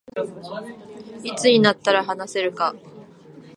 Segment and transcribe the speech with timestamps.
[1.23, 2.73] いつになったら話せるか